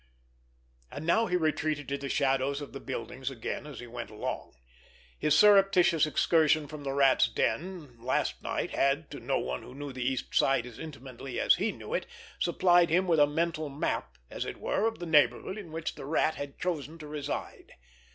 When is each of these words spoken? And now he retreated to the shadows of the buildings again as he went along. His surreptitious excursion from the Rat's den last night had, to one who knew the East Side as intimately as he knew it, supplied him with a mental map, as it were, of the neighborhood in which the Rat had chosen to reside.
And 0.91 1.05
now 1.05 1.27
he 1.27 1.35
retreated 1.35 1.87
to 1.89 1.97
the 1.99 2.09
shadows 2.09 2.59
of 2.59 2.73
the 2.73 2.79
buildings 2.79 3.29
again 3.29 3.67
as 3.67 3.79
he 3.79 3.85
went 3.85 4.09
along. 4.09 4.55
His 5.19 5.37
surreptitious 5.37 6.07
excursion 6.07 6.67
from 6.67 6.83
the 6.83 6.91
Rat's 6.91 7.27
den 7.27 7.99
last 7.99 8.41
night 8.41 8.71
had, 8.71 9.11
to 9.11 9.19
one 9.37 9.61
who 9.61 9.75
knew 9.75 9.93
the 9.93 10.01
East 10.01 10.33
Side 10.33 10.65
as 10.65 10.79
intimately 10.79 11.39
as 11.39 11.57
he 11.57 11.71
knew 11.71 11.93
it, 11.93 12.07
supplied 12.39 12.89
him 12.89 13.05
with 13.07 13.19
a 13.19 13.27
mental 13.27 13.69
map, 13.69 14.17
as 14.31 14.43
it 14.43 14.57
were, 14.57 14.87
of 14.87 14.97
the 14.97 15.05
neighborhood 15.05 15.59
in 15.59 15.71
which 15.71 15.93
the 15.93 16.05
Rat 16.07 16.33
had 16.33 16.57
chosen 16.57 16.97
to 16.97 17.05
reside. 17.05 17.73